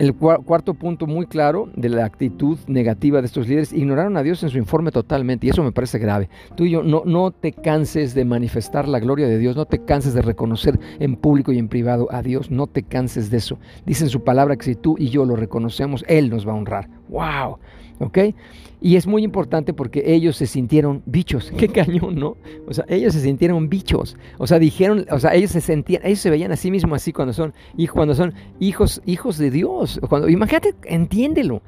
El 0.01 0.15
cuarto 0.15 0.73
punto 0.73 1.05
muy 1.05 1.27
claro 1.27 1.69
de 1.75 1.87
la 1.87 2.05
actitud 2.05 2.57
negativa 2.65 3.21
de 3.21 3.27
estos 3.27 3.47
líderes, 3.47 3.71
ignoraron 3.71 4.17
a 4.17 4.23
Dios 4.23 4.41
en 4.41 4.49
su 4.49 4.57
informe 4.57 4.91
totalmente 4.91 5.45
y 5.45 5.51
eso 5.51 5.61
me 5.61 5.71
parece 5.71 5.99
grave. 5.99 6.27
Tú 6.55 6.65
y 6.65 6.71
yo 6.71 6.81
no, 6.81 7.03
no 7.05 7.29
te 7.29 7.51
canses 7.51 8.15
de 8.15 8.25
manifestar 8.25 8.87
la 8.87 8.99
gloria 8.99 9.27
de 9.27 9.37
Dios, 9.37 9.55
no 9.55 9.65
te 9.65 9.85
canses 9.85 10.15
de 10.15 10.23
reconocer 10.23 10.79
en 10.97 11.15
público 11.15 11.51
y 11.51 11.59
en 11.59 11.67
privado 11.67 12.07
a 12.09 12.23
Dios, 12.23 12.49
no 12.49 12.65
te 12.65 12.81
canses 12.81 13.29
de 13.29 13.37
eso. 13.37 13.59
Dice 13.85 14.05
en 14.05 14.09
su 14.09 14.23
palabra 14.23 14.55
que 14.55 14.65
si 14.65 14.73
tú 14.73 14.95
y 14.97 15.09
yo 15.09 15.23
lo 15.23 15.35
reconocemos, 15.35 16.03
Él 16.07 16.31
nos 16.31 16.47
va 16.47 16.53
a 16.53 16.55
honrar. 16.55 16.89
¡Wow! 17.11 17.59
¿Ok? 17.99 18.17
Y 18.83 18.95
es 18.95 19.05
muy 19.05 19.23
importante 19.23 19.73
porque 19.73 20.01
ellos 20.07 20.37
se 20.37 20.47
sintieron 20.47 21.03
bichos. 21.05 21.51
Qué 21.57 21.67
cañón, 21.67 22.15
¿no? 22.15 22.35
O 22.67 22.73
sea, 22.73 22.83
ellos 22.87 23.13
se 23.13 23.21
sintieron 23.21 23.69
bichos. 23.69 24.17
O 24.39 24.47
sea, 24.47 24.57
dijeron, 24.57 25.05
o 25.11 25.19
sea, 25.19 25.35
ellos 25.35 25.51
se 25.51 25.61
sentían, 25.61 26.01
ellos 26.03 26.19
se 26.19 26.31
veían 26.31 26.51
a 26.51 26.55
sí 26.55 26.71
mismos 26.71 26.95
así 26.95 27.13
cuando 27.13 27.33
son, 27.33 27.53
cuando 27.93 28.15
son 28.15 28.33
hijos, 28.59 29.01
hijos 29.05 29.37
de 29.37 29.51
Dios. 29.51 29.99
Cuando, 30.09 30.29
imagínate, 30.29 30.73
entiéndelo. 30.85 31.61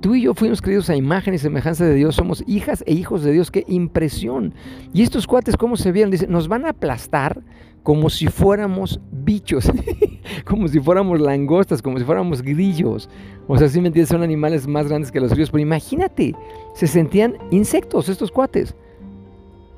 Tú 0.00 0.14
y 0.14 0.22
yo 0.22 0.34
fuimos 0.34 0.62
creados 0.62 0.88
a 0.90 0.94
imagen 0.94 1.34
y 1.34 1.38
semejanza 1.38 1.84
de 1.84 1.94
Dios, 1.94 2.14
somos 2.14 2.44
hijas 2.46 2.84
e 2.86 2.92
hijos 2.92 3.24
de 3.24 3.32
Dios, 3.32 3.50
qué 3.50 3.64
impresión. 3.66 4.54
Y 4.92 5.02
estos 5.02 5.26
cuates, 5.26 5.56
¿cómo 5.56 5.76
se 5.76 5.90
vieron? 5.90 6.12
Dicen, 6.12 6.30
nos 6.30 6.46
van 6.46 6.64
a 6.64 6.70
aplastar 6.70 7.42
como 7.82 8.10
si 8.10 8.26
fuéramos 8.26 9.00
bichos, 9.10 9.70
como 10.44 10.68
si 10.68 10.80
fuéramos 10.80 11.20
langostas, 11.20 11.80
como 11.82 11.98
si 11.98 12.04
fuéramos 12.04 12.42
grillos. 12.42 13.08
O 13.46 13.58
sea, 13.58 13.68
si 13.68 13.80
me 13.80 13.88
entiendes, 13.88 14.10
son 14.10 14.22
animales 14.22 14.66
más 14.66 14.86
grandes 14.86 15.10
que 15.10 15.20
los 15.20 15.30
grillos, 15.30 15.50
pero 15.50 15.62
imagínate, 15.62 16.34
se 16.74 16.86
sentían 16.86 17.36
insectos 17.50 18.08
estos 18.08 18.30
cuates. 18.30 18.74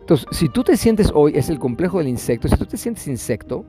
Entonces, 0.00 0.26
si 0.32 0.48
tú 0.48 0.64
te 0.64 0.76
sientes 0.76 1.10
hoy, 1.14 1.32
es 1.36 1.48
el 1.48 1.58
complejo 1.58 1.98
del 1.98 2.08
insecto, 2.08 2.48
si 2.48 2.56
tú 2.56 2.66
te 2.66 2.76
sientes 2.76 3.06
insecto, 3.06 3.64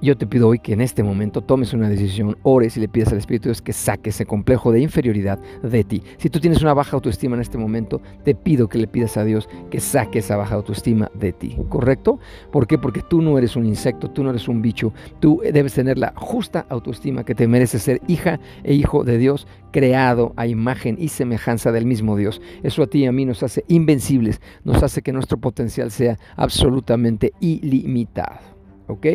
yo 0.00 0.16
te 0.16 0.26
pido 0.26 0.48
hoy 0.48 0.58
que 0.58 0.72
en 0.72 0.80
este 0.80 1.02
momento 1.02 1.40
tomes 1.40 1.72
una 1.72 1.88
decisión, 1.88 2.36
ores 2.42 2.76
y 2.76 2.80
le 2.80 2.88
pidas 2.88 3.12
al 3.12 3.18
Espíritu 3.18 3.44
de 3.44 3.50
Dios 3.50 3.62
que 3.62 3.72
saque 3.72 4.10
ese 4.10 4.26
complejo 4.26 4.72
de 4.72 4.80
inferioridad 4.80 5.38
de 5.62 5.84
ti. 5.84 6.02
Si 6.18 6.30
tú 6.30 6.40
tienes 6.40 6.62
una 6.62 6.74
baja 6.74 6.96
autoestima 6.96 7.36
en 7.36 7.42
este 7.42 7.58
momento, 7.58 8.00
te 8.24 8.34
pido 8.34 8.68
que 8.68 8.78
le 8.78 8.86
pidas 8.86 9.16
a 9.16 9.24
Dios 9.24 9.48
que 9.70 9.80
saque 9.80 10.18
esa 10.20 10.36
baja 10.36 10.54
autoestima 10.54 11.10
de 11.14 11.32
ti. 11.32 11.56
¿Correcto? 11.68 12.18
¿Por 12.52 12.66
qué? 12.66 12.78
Porque 12.78 13.02
tú 13.02 13.22
no 13.22 13.38
eres 13.38 13.56
un 13.56 13.66
insecto, 13.66 14.10
tú 14.10 14.22
no 14.22 14.30
eres 14.30 14.48
un 14.48 14.62
bicho, 14.62 14.92
tú 15.20 15.40
debes 15.52 15.74
tener 15.74 15.98
la 15.98 16.12
justa 16.16 16.66
autoestima 16.68 17.24
que 17.24 17.34
te 17.34 17.48
merece 17.48 17.78
ser 17.78 18.00
hija 18.06 18.40
e 18.64 18.74
hijo 18.74 19.04
de 19.04 19.18
Dios, 19.18 19.46
creado 19.72 20.32
a 20.36 20.46
imagen 20.46 20.96
y 20.98 21.08
semejanza 21.08 21.72
del 21.72 21.86
mismo 21.86 22.16
Dios. 22.16 22.40
Eso 22.62 22.82
a 22.82 22.86
ti 22.86 23.00
y 23.00 23.06
a 23.06 23.12
mí 23.12 23.24
nos 23.24 23.42
hace 23.42 23.64
invencibles, 23.68 24.40
nos 24.64 24.82
hace 24.82 25.02
que 25.02 25.12
nuestro 25.12 25.38
potencial 25.38 25.90
sea 25.90 26.18
absolutamente 26.36 27.32
ilimitado. 27.40 28.40
¿Ok? 28.88 29.06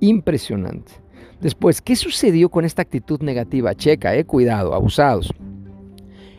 Impresionante. 0.00 0.92
Después, 1.40 1.82
¿qué 1.82 1.96
sucedió 1.96 2.48
con 2.48 2.64
esta 2.64 2.82
actitud 2.82 3.20
negativa? 3.20 3.74
Checa, 3.74 4.14
eh, 4.14 4.24
cuidado, 4.24 4.74
abusados. 4.74 5.32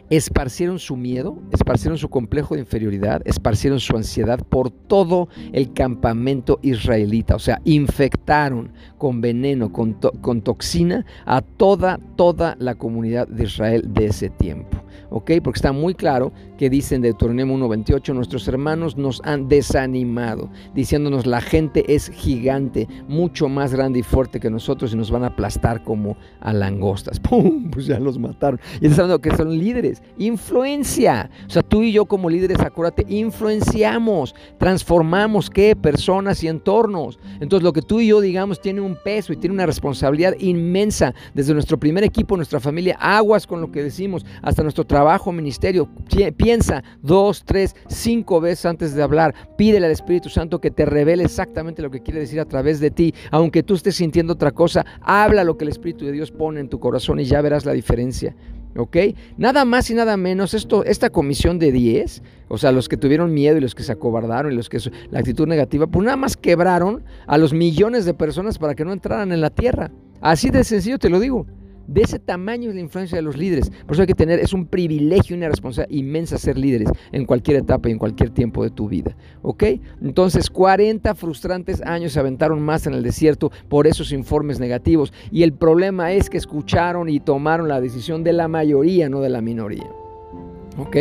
Esparcieron 0.10 0.78
su 0.78 0.96
miedo, 0.96 1.38
esparcieron 1.52 1.98
su 1.98 2.10
complejo 2.10 2.54
de 2.54 2.62
inferioridad, 2.62 3.22
esparcieron 3.26 3.80
su 3.80 3.96
ansiedad 3.96 4.40
por 4.48 4.70
todo 4.70 5.30
el 5.52 5.74
campamento 5.74 6.60
israelita. 6.62 7.36
O 7.36 7.40
sea, 7.40 7.60
infectaron 7.66 8.72
con 8.98 9.22
veneno, 9.22 9.72
con, 9.72 9.94
con 9.94 10.42
toxina 10.42 11.06
a 11.26 11.42
toda, 11.42 12.00
toda 12.16 12.56
la 12.60 12.76
comunidad 12.76 13.28
de 13.28 13.46
Israel 13.46 13.94
de 13.94 14.06
ese 14.06 14.30
tiempo. 14.30 14.85
¿Ok? 15.16 15.32
Porque 15.42 15.58
está 15.58 15.72
muy 15.72 15.96
claro 15.96 16.34
que 16.58 16.70
dicen 16.70 17.02
de 17.02 17.08
Deuteronomio 17.10 17.56
1.28, 17.70 18.14
nuestros 18.14 18.50
hermanos 18.50 18.98
nos 18.98 19.22
han 19.24 19.48
desanimado, 19.48 20.50
diciéndonos 20.74 21.26
la 21.26 21.40
gente 21.40 21.86
es 21.88 22.10
gigante, 22.10 22.90
mucho 23.08 23.48
más 23.48 23.74
grande 23.74 24.00
y 24.00 24.04
fuerte 24.04 24.42
que 24.42 24.50
nosotros 24.50 24.92
y 24.94 24.98
nos 24.98 25.12
van 25.12 25.24
a 25.24 25.28
aplastar 25.28 25.86
como 25.86 26.18
a 26.42 26.52
langostas. 26.52 27.20
¡Pum! 27.22 27.72
Pues 27.72 27.86
ya 27.86 27.98
los 27.98 28.20
mataron. 28.20 28.60
Y 28.82 28.88
están 28.88 29.06
hablando 29.06 29.22
que 29.22 29.36
son 29.38 29.58
líderes. 29.58 30.04
Influencia. 30.18 31.30
O 31.48 31.50
sea, 31.50 31.62
tú 31.62 31.82
y 31.82 31.94
yo 31.94 32.06
como 32.06 32.30
líderes, 32.30 32.60
acuérdate, 32.60 33.06
influenciamos, 33.08 34.36
transformamos 34.58 35.50
qué? 35.50 35.78
Personas 35.78 36.44
y 36.44 36.50
entornos. 36.50 37.20
Entonces 37.40 37.64
lo 37.64 37.72
que 37.72 37.82
tú 37.82 38.02
y 38.02 38.08
yo 38.08 38.20
digamos 38.20 38.60
tiene 38.60 38.82
un 38.82 38.98
peso 39.02 39.32
y 39.32 39.38
tiene 39.38 39.54
una 39.54 39.66
responsabilidad 39.66 40.36
inmensa 40.40 41.14
desde 41.34 41.54
nuestro 41.54 41.80
primer 41.80 42.04
equipo, 42.04 42.36
nuestra 42.36 42.60
familia, 42.60 42.98
aguas 43.00 43.48
con 43.48 43.62
lo 43.62 43.72
que 43.72 43.82
decimos, 43.82 44.26
hasta 44.42 44.62
nuestro 44.62 44.84
trabajo, 44.84 45.05
ministerio. 45.32 45.90
Piensa 46.38 46.84
dos, 47.02 47.44
tres, 47.46 47.76
cinco 47.88 48.42
veces 48.42 48.66
antes 48.66 48.94
de 48.94 49.04
hablar. 49.04 49.34
Pídele 49.58 49.86
al 49.86 49.92
Espíritu 49.92 50.30
Santo 50.30 50.60
que 50.60 50.72
te 50.72 50.86
revele 50.86 51.24
exactamente 51.24 51.82
lo 51.82 51.92
que 51.92 52.02
quiere 52.02 52.20
decir 52.20 52.40
a 52.40 52.46
través 52.46 52.80
de 52.80 52.92
ti. 52.92 53.14
Aunque 53.32 53.64
tú 53.64 53.76
estés 53.76 53.96
sintiendo 53.96 54.34
otra 54.34 54.52
cosa, 54.52 54.86
habla 55.02 55.44
lo 55.44 55.58
que 55.58 55.66
el 55.66 55.70
Espíritu 55.70 56.06
de 56.06 56.12
Dios 56.12 56.32
pone 56.32 56.60
en 56.60 56.70
tu 56.70 56.80
corazón 56.80 57.20
y 57.20 57.26
ya 57.26 57.42
verás 57.42 57.66
la 57.66 57.74
diferencia. 57.74 58.36
¿Ok? 58.78 58.98
Nada 59.38 59.64
más 59.64 59.90
y 59.90 59.94
nada 59.94 60.18
menos, 60.18 60.54
esto, 60.54 60.84
esta 60.84 61.10
comisión 61.10 61.60
de 61.60 61.72
10, 61.72 62.22
o 62.50 62.58
sea, 62.58 62.74
los 62.74 62.90
que 62.90 62.98
tuvieron 62.98 63.34
miedo 63.34 63.58
y 63.58 63.62
los 63.62 63.74
que 63.74 63.84
se 63.84 63.94
acobardaron 63.94 64.52
y 64.52 64.56
los 64.56 64.68
que 64.68 64.80
la 65.12 65.20
actitud 65.20 65.48
negativa, 65.48 65.88
pues 65.88 66.04
nada 66.04 66.18
más 66.18 66.36
quebraron 66.36 67.04
a 67.26 67.38
los 67.38 67.54
millones 67.54 68.04
de 68.04 68.14
personas 68.14 68.60
para 68.60 68.76
que 68.76 68.84
no 68.84 68.92
entraran 68.92 69.32
en 69.32 69.40
la 69.40 69.50
tierra. 69.50 69.92
Así 70.20 70.50
de 70.50 70.66
sencillo 70.66 71.00
te 71.00 71.10
lo 71.10 71.22
digo. 71.22 71.46
De 71.88 72.02
ese 72.02 72.20
tamaño 72.20 72.70
es 72.70 72.76
la 72.76 72.82
influencia 72.82 73.18
de 73.18 73.22
los 73.22 73.38
líderes. 73.38 73.72
Por 73.86 73.94
eso 73.94 74.02
hay 74.02 74.08
que 74.08 74.14
tener, 74.14 74.40
es 74.40 74.54
un 74.54 74.66
privilegio 74.66 75.36
y 75.36 75.38
una 75.38 75.50
responsabilidad 75.50 75.96
inmensa 75.96 76.38
ser 76.38 76.58
líderes 76.58 76.90
en 77.12 77.26
cualquier 77.26 77.58
etapa 77.58 77.90
y 77.90 77.92
en 77.92 78.00
cualquier 78.00 78.32
tiempo 78.32 78.64
de 78.64 78.70
tu 78.70 78.88
vida. 78.88 79.16
¿Ok? 79.42 79.64
Entonces, 80.02 80.50
40 80.50 81.14
frustrantes 81.16 81.82
años 81.82 82.14
se 82.14 82.20
aventaron 82.20 82.62
más 82.62 82.88
en 82.88 82.94
el 82.94 83.04
desierto 83.04 83.52
por 83.70 83.88
esos 83.88 84.12
informes 84.12 84.60
negativos. 84.60 85.14
Y 85.32 85.44
el 85.44 85.54
problema 85.54 86.12
es 86.12 86.30
que 86.30 86.38
escucharon 86.38 87.10
y 87.10 87.20
tomaron 87.20 87.68
la 87.68 87.82
decisión 87.82 88.24
de 88.24 88.34
la 88.34 88.48
mayoría, 88.48 89.10
no 89.10 89.22
de 89.22 89.30
la 89.30 89.42
minoría. 89.42 90.05
¿Ok? 90.78 90.98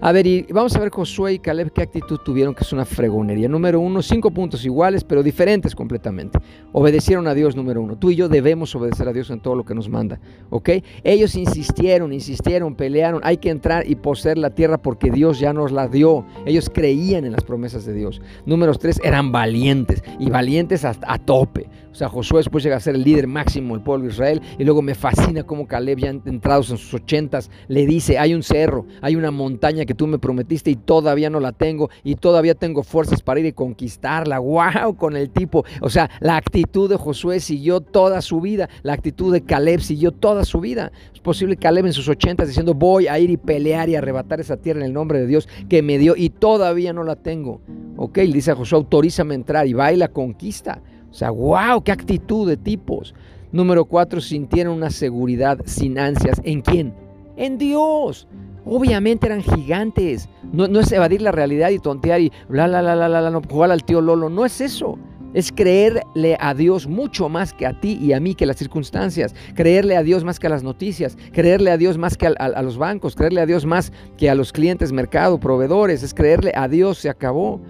A 0.00 0.12
ver, 0.12 0.26
y 0.26 0.46
vamos 0.52 0.76
a 0.76 0.78
ver 0.78 0.90
Josué 0.90 1.34
y 1.34 1.38
Caleb 1.40 1.72
qué 1.72 1.82
actitud 1.82 2.18
tuvieron, 2.24 2.54
que 2.54 2.62
es 2.62 2.72
una 2.72 2.84
fregonería. 2.84 3.48
Número 3.48 3.80
uno, 3.80 4.00
cinco 4.00 4.30
puntos 4.30 4.64
iguales, 4.64 5.02
pero 5.02 5.22
diferentes 5.22 5.74
completamente. 5.74 6.38
Obedecieron 6.72 7.26
a 7.26 7.34
Dios, 7.34 7.56
número 7.56 7.82
uno. 7.82 7.96
Tú 7.96 8.10
y 8.10 8.16
yo 8.16 8.28
debemos 8.28 8.74
obedecer 8.76 9.08
a 9.08 9.12
Dios 9.12 9.30
en 9.30 9.40
todo 9.40 9.56
lo 9.56 9.64
que 9.64 9.74
nos 9.74 9.88
manda. 9.88 10.20
¿Ok? 10.50 10.70
Ellos 11.02 11.34
insistieron, 11.34 12.12
insistieron, 12.12 12.76
pelearon. 12.76 13.20
Hay 13.24 13.38
que 13.38 13.50
entrar 13.50 13.88
y 13.90 13.96
poseer 13.96 14.38
la 14.38 14.50
tierra 14.50 14.78
porque 14.78 15.10
Dios 15.10 15.40
ya 15.40 15.52
nos 15.52 15.72
la 15.72 15.88
dio. 15.88 16.24
Ellos 16.44 16.70
creían 16.72 17.24
en 17.24 17.32
las 17.32 17.42
promesas 17.42 17.84
de 17.84 17.94
Dios. 17.94 18.20
Número 18.44 18.72
tres, 18.74 19.00
eran 19.02 19.32
valientes 19.32 20.04
y 20.20 20.30
valientes 20.30 20.84
hasta 20.84 21.12
a 21.12 21.18
tope. 21.18 21.68
O 21.90 21.98
sea, 21.98 22.10
Josué 22.10 22.40
después 22.40 22.62
llega 22.62 22.76
a 22.76 22.80
ser 22.80 22.94
el 22.94 23.04
líder 23.04 23.26
máximo 23.26 23.74
del 23.74 23.82
pueblo 23.82 24.04
de 24.04 24.12
Israel. 24.12 24.42
Y 24.58 24.64
luego 24.64 24.82
me 24.82 24.94
fascina 24.94 25.44
cómo 25.44 25.66
Caleb, 25.66 25.98
ya 25.98 26.10
entrados 26.10 26.70
en 26.70 26.76
sus 26.76 26.92
ochentas, 26.92 27.50
le 27.68 27.86
dice: 27.86 28.18
hay 28.18 28.34
un 28.34 28.42
cerro, 28.42 28.86
hay 29.00 29.15
una 29.18 29.30
montaña 29.30 29.84
que 29.84 29.94
tú 29.94 30.06
me 30.06 30.18
prometiste 30.18 30.70
y 30.70 30.76
todavía 30.76 31.30
no 31.30 31.40
la 31.40 31.52
tengo 31.52 31.90
y 32.04 32.16
todavía 32.16 32.54
tengo 32.54 32.82
fuerzas 32.82 33.22
para 33.22 33.40
ir 33.40 33.46
y 33.46 33.52
conquistarla. 33.52 34.38
¡Wow! 34.38 34.96
Con 34.96 35.16
el 35.16 35.30
tipo. 35.30 35.64
O 35.80 35.90
sea, 35.90 36.10
la 36.20 36.36
actitud 36.36 36.88
de 36.88 36.96
Josué 36.96 37.40
siguió 37.40 37.80
toda 37.80 38.22
su 38.22 38.40
vida. 38.40 38.68
La 38.82 38.92
actitud 38.92 39.32
de 39.32 39.42
Caleb 39.42 39.80
siguió 39.80 40.12
toda 40.12 40.44
su 40.44 40.60
vida. 40.60 40.92
Es 41.12 41.20
posible 41.20 41.56
Caleb 41.56 41.86
en 41.86 41.92
sus 41.92 42.08
ochentas 42.08 42.48
diciendo 42.48 42.74
voy 42.74 43.06
a 43.08 43.18
ir 43.18 43.30
y 43.30 43.36
pelear 43.36 43.88
y 43.88 43.96
arrebatar 43.96 44.40
esa 44.40 44.56
tierra 44.56 44.80
en 44.80 44.86
el 44.86 44.92
nombre 44.92 45.20
de 45.20 45.26
Dios 45.26 45.48
que 45.68 45.82
me 45.82 45.98
dio 45.98 46.14
y 46.16 46.30
todavía 46.30 46.92
no 46.92 47.04
la 47.04 47.16
tengo. 47.16 47.60
Ok, 47.96 48.18
le 48.18 48.32
dice 48.32 48.50
a 48.50 48.56
Josué, 48.56 48.76
autorízame 48.76 49.34
a 49.34 49.36
entrar 49.36 49.66
y 49.66 49.72
va 49.72 49.92
y 49.92 49.96
la 49.96 50.08
conquista. 50.08 50.80
O 51.10 51.14
sea, 51.14 51.30
wow, 51.30 51.82
qué 51.82 51.92
actitud 51.92 52.48
de 52.48 52.56
tipos. 52.56 53.14
Número 53.52 53.84
cuatro, 53.86 54.20
sintieron 54.20 54.74
una 54.76 54.90
seguridad 54.90 55.58
sin 55.64 55.98
ansias. 55.98 56.40
¿En 56.44 56.60
quién? 56.60 56.92
En 57.36 57.58
Dios. 57.58 58.26
Obviamente 58.66 59.26
eran 59.26 59.42
gigantes. 59.42 60.28
No, 60.52 60.66
es 60.80 60.90
evadir 60.90 61.22
la 61.22 61.30
realidad 61.30 61.70
y 61.70 61.78
tontear 61.78 62.20
y 62.20 62.32
bla, 62.48 62.66
bla, 62.66 62.82
bla, 62.82 62.96
bla, 62.96 63.08
bla, 63.08 63.30
no, 63.30 63.40
jugar 63.48 63.70
al 63.70 63.84
tío 63.84 64.00
Lolo. 64.00 64.28
No 64.28 64.44
es 64.44 64.60
eso. 64.60 64.98
Es 65.34 65.52
creerle 65.52 66.36
a 66.40 66.52
Dios 66.52 66.88
mucho 66.88 67.28
más 67.28 67.52
que 67.52 67.66
a 67.66 67.78
ti 67.80 67.98
y 68.00 68.12
a 68.12 68.20
mí 68.20 68.34
que 68.34 68.44
las 68.44 68.56
circunstancias. 68.56 69.36
Creerle 69.54 69.96
a 69.96 70.02
Dios 70.02 70.24
más 70.24 70.40
que 70.40 70.48
a 70.48 70.50
las 70.50 70.64
noticias. 70.64 71.16
Creerle 71.32 71.70
a 71.70 71.76
Dios 71.76 71.96
más 71.96 72.16
que 72.16 72.26
a, 72.26 72.62
los 72.62 72.76
bancos. 72.76 73.14
Creerle 73.14 73.40
a 73.40 73.46
Dios 73.46 73.64
más 73.66 73.92
que 74.16 74.28
a 74.28 74.34
los 74.34 74.52
clientes, 74.52 74.90
mercado, 74.92 75.38
proveedores. 75.38 76.02
Es 76.02 76.12
creerle 76.12 76.52
a 76.56 76.66
Dios. 76.66 76.98
Se 76.98 77.08
acabó. 77.08 77.60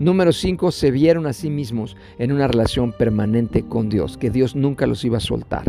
Número 0.00 0.32
cinco, 0.32 0.72
se 0.72 0.90
vieron 0.90 1.26
a 1.26 1.32
sí 1.34 1.50
mismos 1.50 1.94
en 2.18 2.32
una 2.32 2.48
relación 2.48 2.92
permanente 2.92 3.62
con 3.62 3.90
Dios, 3.90 4.16
que 4.16 4.30
Dios 4.30 4.56
nunca 4.56 4.86
los 4.86 5.04
iba 5.04 5.18
a 5.18 5.20
soltar. 5.20 5.64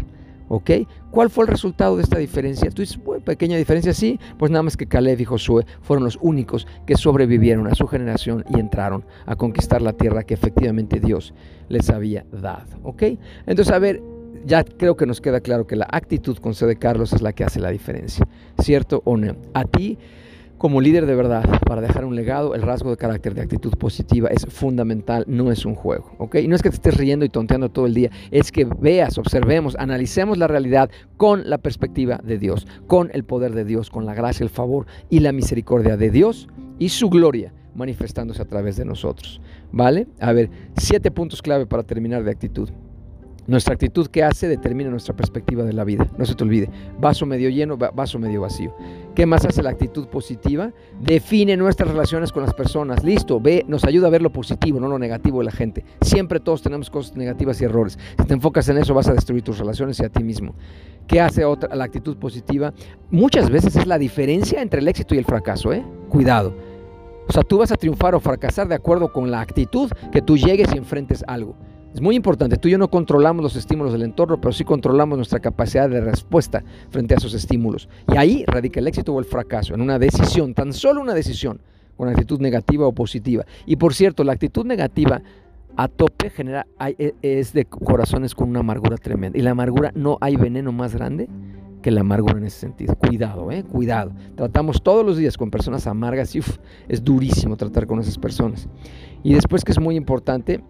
¿Ok? 0.53 0.69
¿Cuál 1.11 1.29
fue 1.29 1.45
el 1.45 1.47
resultado 1.47 1.95
de 1.95 2.03
esta 2.03 2.19
diferencia? 2.19 2.69
Tú 2.71 2.81
dices, 2.81 2.99
pequeña 3.23 3.55
diferencia, 3.55 3.93
sí. 3.93 4.19
Pues 4.37 4.51
nada 4.51 4.63
más 4.63 4.75
que 4.75 4.85
Caleb 4.85 5.21
y 5.21 5.23
Josué 5.23 5.65
fueron 5.81 6.03
los 6.03 6.19
únicos 6.21 6.67
que 6.85 6.97
sobrevivieron 6.97 7.67
a 7.67 7.73
su 7.73 7.87
generación 7.87 8.43
y 8.49 8.59
entraron 8.59 9.05
a 9.25 9.37
conquistar 9.37 9.81
la 9.81 9.93
tierra 9.93 10.23
que 10.25 10.33
efectivamente 10.33 10.99
Dios 10.99 11.33
les 11.69 11.89
había 11.89 12.25
dado. 12.33 12.65
¿Ok? 12.83 13.03
Entonces, 13.45 13.73
a 13.73 13.79
ver, 13.79 14.03
ya 14.45 14.65
creo 14.65 14.97
que 14.97 15.05
nos 15.05 15.21
queda 15.21 15.39
claro 15.39 15.67
que 15.67 15.77
la 15.77 15.87
actitud 15.89 16.37
con 16.39 16.53
C 16.53 16.65
de 16.65 16.75
Carlos 16.75 17.13
es 17.13 17.21
la 17.21 17.31
que 17.31 17.45
hace 17.45 17.61
la 17.61 17.69
diferencia. 17.69 18.27
¿Cierto 18.59 19.01
o 19.05 19.15
no? 19.15 19.37
A 19.53 19.63
ti 19.63 19.97
como 20.61 20.79
líder 20.79 21.07
de 21.07 21.15
verdad, 21.15 21.43
para 21.65 21.81
dejar 21.81 22.05
un 22.05 22.15
legado, 22.15 22.53
el 22.53 22.61
rasgo 22.61 22.91
de 22.91 22.97
carácter 22.97 23.33
de 23.33 23.41
actitud 23.41 23.71
positiva 23.79 24.29
es 24.29 24.45
fundamental, 24.45 25.23
no 25.25 25.51
es 25.51 25.65
un 25.65 25.73
juego, 25.73 26.11
¿ok? 26.19 26.35
Y 26.35 26.47
no 26.47 26.55
es 26.55 26.61
que 26.61 26.69
te 26.69 26.75
estés 26.75 26.97
riendo 26.97 27.25
y 27.25 27.29
tonteando 27.29 27.69
todo 27.69 27.87
el 27.87 27.95
día, 27.95 28.11
es 28.29 28.51
que 28.51 28.65
veas, 28.65 29.17
observemos, 29.17 29.75
analicemos 29.79 30.37
la 30.37 30.45
realidad 30.45 30.91
con 31.17 31.49
la 31.49 31.57
perspectiva 31.57 32.19
de 32.23 32.37
Dios, 32.37 32.67
con 32.85 33.09
el 33.11 33.23
poder 33.23 33.55
de 33.55 33.65
Dios, 33.65 33.89
con 33.89 34.05
la 34.05 34.13
gracia, 34.13 34.43
el 34.43 34.51
favor 34.51 34.85
y 35.09 35.21
la 35.21 35.31
misericordia 35.31 35.97
de 35.97 36.11
Dios 36.11 36.47
y 36.77 36.89
su 36.89 37.09
gloria 37.09 37.51
manifestándose 37.73 38.43
a 38.43 38.45
través 38.45 38.77
de 38.77 38.85
nosotros, 38.85 39.41
¿vale? 39.71 40.09
A 40.19 40.31
ver, 40.31 40.51
siete 40.77 41.09
puntos 41.09 41.41
clave 41.41 41.65
para 41.65 41.81
terminar 41.81 42.23
de 42.23 42.29
actitud. 42.29 42.69
Nuestra 43.47 43.73
actitud 43.73 44.07
que 44.07 44.23
hace 44.23 44.47
determina 44.47 44.89
nuestra 44.91 45.15
perspectiva 45.15 45.63
de 45.63 45.73
la 45.73 45.83
vida. 45.83 46.07
No 46.17 46.25
se 46.25 46.35
te 46.35 46.43
olvide. 46.43 46.69
Vaso 46.99 47.25
medio 47.25 47.49
lleno, 47.49 47.75
vaso 47.77 48.19
medio 48.19 48.41
vacío. 48.41 48.75
¿Qué 49.15 49.25
más 49.25 49.45
hace 49.45 49.63
la 49.63 49.71
actitud 49.71 50.07
positiva? 50.07 50.71
Define 50.99 51.57
nuestras 51.57 51.89
relaciones 51.89 52.31
con 52.31 52.43
las 52.43 52.53
personas. 52.53 53.03
Listo, 53.03 53.41
ve, 53.41 53.65
nos 53.67 53.83
ayuda 53.83 54.07
a 54.07 54.09
ver 54.11 54.21
lo 54.21 54.31
positivo, 54.31 54.79
no 54.79 54.87
lo 54.87 54.99
negativo 54.99 55.39
de 55.39 55.45
la 55.45 55.51
gente. 55.51 55.83
Siempre 56.01 56.39
todos 56.39 56.61
tenemos 56.61 56.89
cosas 56.89 57.15
negativas 57.17 57.59
y 57.61 57.65
errores. 57.65 57.97
Si 58.19 58.25
te 58.25 58.33
enfocas 58.33 58.69
en 58.69 58.77
eso, 58.77 58.93
vas 58.93 59.07
a 59.07 59.13
destruir 59.13 59.41
tus 59.41 59.57
relaciones 59.57 59.99
y 59.99 60.05
a 60.05 60.09
ti 60.09 60.23
mismo. 60.23 60.53
¿Qué 61.07 61.19
hace 61.19 61.43
otra, 61.43 61.75
la 61.75 61.85
actitud 61.85 62.17
positiva? 62.17 62.73
Muchas 63.09 63.49
veces 63.49 63.75
es 63.75 63.87
la 63.87 63.97
diferencia 63.97 64.61
entre 64.61 64.81
el 64.81 64.87
éxito 64.87 65.15
y 65.15 65.17
el 65.17 65.25
fracaso, 65.25 65.73
¿eh? 65.73 65.83
Cuidado. 66.09 66.53
O 67.27 67.33
sea, 67.33 67.43
tú 67.43 67.57
vas 67.57 67.71
a 67.71 67.75
triunfar 67.75 68.13
o 68.13 68.19
fracasar 68.19 68.67
de 68.67 68.75
acuerdo 68.75 69.11
con 69.11 69.31
la 69.31 69.41
actitud 69.41 69.89
que 70.11 70.21
tú 70.21 70.37
llegues 70.37 70.73
y 70.73 70.77
enfrentes 70.77 71.23
algo. 71.27 71.55
Es 71.93 71.99
muy 71.99 72.15
importante, 72.15 72.55
tú 72.55 72.69
y 72.69 72.71
yo 72.71 72.77
no 72.77 72.89
controlamos 72.89 73.43
los 73.43 73.55
estímulos 73.57 73.91
del 73.91 74.03
entorno, 74.03 74.39
pero 74.39 74.53
sí 74.53 74.63
controlamos 74.63 75.17
nuestra 75.17 75.39
capacidad 75.39 75.89
de 75.89 75.99
respuesta 75.99 76.63
frente 76.89 77.13
a 77.13 77.17
esos 77.17 77.33
estímulos. 77.33 77.89
Y 78.13 78.17
ahí 78.17 78.45
radica 78.47 78.79
el 78.79 78.87
éxito 78.87 79.13
o 79.13 79.19
el 79.19 79.25
fracaso, 79.25 79.73
en 79.73 79.81
una 79.81 79.99
decisión, 79.99 80.53
tan 80.53 80.71
solo 80.71 81.01
una 81.01 81.13
decisión, 81.13 81.59
con 81.97 82.07
actitud 82.07 82.39
negativa 82.39 82.87
o 82.87 82.93
positiva. 82.93 83.45
Y 83.65 83.75
por 83.75 83.93
cierto, 83.93 84.23
la 84.23 84.31
actitud 84.31 84.65
negativa 84.65 85.21
a 85.75 85.87
tope 85.87 86.29
genera, 86.29 86.65
e, 86.79 87.13
es 87.21 87.53
de 87.53 87.65
corazones 87.65 88.35
con 88.35 88.49
una 88.49 88.61
amargura 88.61 88.97
tremenda. 88.97 89.37
Y 89.37 89.41
la 89.41 89.51
amargura, 89.51 89.91
no 89.93 90.17
hay 90.21 90.37
veneno 90.37 90.71
más 90.71 90.95
grande 90.95 91.27
que 91.81 91.91
la 91.91 92.01
amargura 92.01 92.37
en 92.37 92.45
ese 92.45 92.59
sentido. 92.59 92.95
Cuidado, 92.95 93.51
eh, 93.51 93.63
cuidado. 93.63 94.13
Tratamos 94.35 94.81
todos 94.81 95.05
los 95.05 95.17
días 95.17 95.37
con 95.37 95.51
personas 95.51 95.87
amargas 95.87 96.35
y 96.35 96.41
es 96.87 97.03
durísimo 97.03 97.57
tratar 97.57 97.85
con 97.85 97.99
esas 97.99 98.17
personas. 98.17 98.67
Y 99.23 99.33
después 99.33 99.63
que 99.63 99.71
es 99.71 99.79
muy 99.79 99.95
importante, 99.95 100.63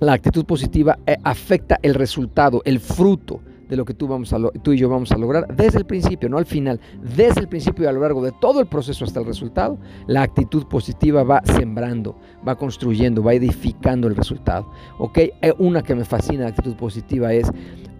la 0.00 0.12
actitud 0.12 0.44
positiva 0.44 0.98
eh, 1.06 1.16
afecta 1.22 1.78
el 1.82 1.94
resultado, 1.94 2.62
el 2.64 2.80
fruto 2.80 3.40
de 3.68 3.76
lo 3.76 3.84
que 3.84 3.94
tú, 3.94 4.06
vamos 4.06 4.32
a 4.32 4.38
tú 4.62 4.72
y 4.72 4.78
yo 4.78 4.88
vamos 4.88 5.10
a 5.12 5.18
lograr 5.18 5.54
desde 5.56 5.78
el 5.78 5.86
principio, 5.86 6.28
no 6.28 6.38
al 6.38 6.46
final, 6.46 6.80
desde 7.16 7.40
el 7.40 7.48
principio 7.48 7.84
y 7.84 7.88
a 7.88 7.92
lo 7.92 8.00
largo 8.00 8.22
de 8.22 8.32
todo 8.40 8.60
el 8.60 8.66
proceso 8.66 9.04
hasta 9.04 9.20
el 9.20 9.26
resultado, 9.26 9.78
la 10.06 10.22
actitud 10.22 10.66
positiva 10.66 11.24
va 11.24 11.42
sembrando, 11.44 12.16
va 12.46 12.56
construyendo, 12.56 13.22
va 13.22 13.34
edificando 13.34 14.06
el 14.06 14.14
resultado. 14.14 14.70
¿Ok? 14.98 15.18
Eh, 15.18 15.52
una 15.58 15.82
que 15.82 15.94
me 15.94 16.04
fascina 16.04 16.44
la 16.44 16.50
actitud 16.50 16.76
positiva 16.76 17.32
es, 17.32 17.50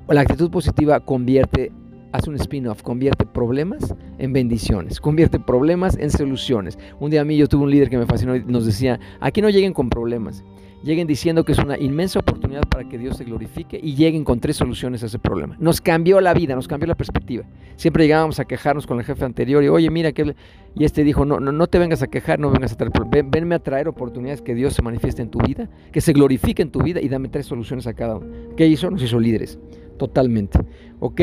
la 0.08 0.20
actitud 0.20 0.50
positiva 0.50 1.00
convierte 1.00 1.72
hace 2.12 2.30
un 2.30 2.36
spin-off, 2.36 2.82
convierte 2.82 3.26
problemas 3.26 3.94
en 4.18 4.32
bendiciones, 4.32 5.00
convierte 5.00 5.38
problemas 5.38 5.96
en 5.98 6.10
soluciones. 6.10 6.78
Un 7.00 7.10
día 7.10 7.22
a 7.22 7.24
mí 7.24 7.36
yo 7.36 7.48
tuve 7.48 7.64
un 7.64 7.70
líder 7.70 7.90
que 7.90 7.98
me 7.98 8.06
fascinó 8.06 8.36
y 8.36 8.44
nos 8.44 8.64
decía, 8.64 8.98
aquí 9.20 9.42
no 9.42 9.50
lleguen 9.50 9.74
con 9.74 9.90
problemas, 9.90 10.44
lleguen 10.86 11.06
diciendo 11.06 11.44
que 11.44 11.52
es 11.52 11.58
una 11.58 11.78
inmensa 11.78 12.20
oportunidad 12.20 12.62
para 12.62 12.88
que 12.88 12.96
Dios 12.96 13.16
se 13.16 13.24
glorifique 13.24 13.78
y 13.82 13.96
lleguen 13.96 14.24
con 14.24 14.40
tres 14.40 14.56
soluciones 14.56 15.02
a 15.02 15.06
ese 15.06 15.18
problema. 15.18 15.56
Nos 15.58 15.80
cambió 15.80 16.20
la 16.20 16.32
vida, 16.32 16.54
nos 16.54 16.68
cambió 16.68 16.86
la 16.86 16.94
perspectiva. 16.94 17.44
Siempre 17.74 18.04
llegábamos 18.04 18.38
a 18.38 18.44
quejarnos 18.44 18.86
con 18.86 18.98
el 18.98 19.04
jefe 19.04 19.24
anterior 19.24 19.62
y, 19.62 19.68
oye, 19.68 19.90
mira 19.90 20.12
que... 20.12 20.34
Y 20.74 20.84
este 20.84 21.04
dijo, 21.04 21.24
no, 21.24 21.40
no, 21.40 21.52
no 21.52 21.66
te 21.66 21.78
vengas 21.78 22.02
a 22.02 22.06
quejar, 22.06 22.38
no 22.38 22.50
vengas 22.50 22.72
a 22.72 22.76
traer... 22.76 22.92
Ven, 23.10 23.30
venme 23.30 23.56
a 23.56 23.58
traer 23.58 23.88
oportunidades 23.88 24.40
que 24.42 24.54
Dios 24.54 24.74
se 24.74 24.82
manifieste 24.82 25.22
en 25.22 25.30
tu 25.30 25.40
vida, 25.40 25.68
que 25.90 26.00
se 26.00 26.12
glorifique 26.12 26.62
en 26.62 26.70
tu 26.70 26.80
vida 26.80 27.00
y 27.00 27.08
dame 27.08 27.28
tres 27.28 27.46
soluciones 27.46 27.86
a 27.86 27.94
cada 27.94 28.16
uno. 28.16 28.26
¿Qué 28.56 28.66
hizo? 28.66 28.90
Nos 28.90 29.02
hizo 29.02 29.18
líderes, 29.18 29.58
totalmente. 29.98 30.60
¿Ok? 31.00 31.20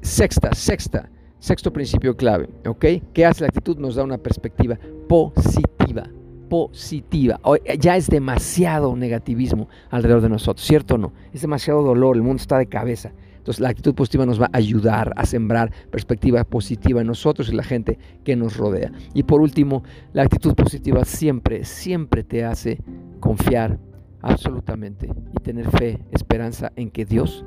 Sexta, 0.00 0.52
sexta, 0.54 1.08
sexto 1.38 1.72
principio 1.72 2.16
clave. 2.16 2.48
¿Ok? 2.66 2.84
¿Qué 3.12 3.24
hace 3.24 3.42
la 3.42 3.48
actitud? 3.48 3.78
Nos 3.78 3.94
da 3.94 4.02
una 4.02 4.18
perspectiva 4.18 4.78
positiva 5.08 6.10
positiva. 6.48 7.40
Ya 7.78 7.96
es 7.96 8.08
demasiado 8.08 8.96
negativismo 8.96 9.68
alrededor 9.90 10.22
de 10.22 10.28
nosotros, 10.28 10.66
¿cierto 10.66 10.94
o 10.94 10.98
no? 10.98 11.12
Es 11.32 11.42
demasiado 11.42 11.82
dolor, 11.82 12.16
el 12.16 12.22
mundo 12.22 12.40
está 12.40 12.58
de 12.58 12.66
cabeza. 12.66 13.12
Entonces 13.48 13.60
la 13.60 13.70
actitud 13.70 13.94
positiva 13.94 14.26
nos 14.26 14.40
va 14.40 14.50
a 14.52 14.58
ayudar 14.58 15.14
a 15.16 15.24
sembrar 15.24 15.72
perspectiva 15.90 16.44
positiva 16.44 17.00
en 17.00 17.06
nosotros 17.06 17.48
y 17.48 17.54
la 17.54 17.62
gente 17.62 17.98
que 18.22 18.36
nos 18.36 18.58
rodea. 18.58 18.92
Y 19.14 19.22
por 19.22 19.40
último, 19.40 19.84
la 20.12 20.22
actitud 20.22 20.54
positiva 20.54 21.04
siempre, 21.06 21.64
siempre 21.64 22.24
te 22.24 22.44
hace 22.44 22.78
confiar 23.20 23.78
absolutamente 24.20 25.08
y 25.34 25.42
tener 25.42 25.70
fe, 25.70 25.98
esperanza 26.10 26.72
en 26.76 26.90
que 26.90 27.06
Dios, 27.06 27.44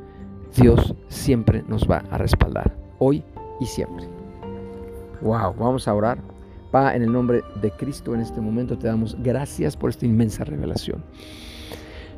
Dios 0.55 0.95
siempre 1.07 1.63
nos 1.67 1.87
va 1.87 1.97
a 2.09 2.17
respaldar, 2.17 2.75
hoy 2.97 3.23
y 3.59 3.65
siempre. 3.65 4.07
Wow, 5.21 5.53
vamos 5.53 5.87
a 5.87 5.93
orar. 5.93 6.30
Pa, 6.71 6.95
en 6.95 7.03
el 7.03 7.11
nombre 7.11 7.43
de 7.61 7.71
Cristo 7.71 8.15
en 8.15 8.21
este 8.21 8.41
momento 8.41 8.77
te 8.77 8.87
damos 8.87 9.17
gracias 9.21 9.75
por 9.75 9.89
esta 9.89 10.05
inmensa 10.05 10.43
revelación. 10.43 11.03